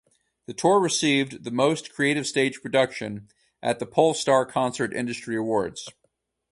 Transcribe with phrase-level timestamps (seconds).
[0.47, 3.27] The tour received the "Most Creative Stage Production"
[3.61, 5.89] at the Pollstar Concert Industry Awards.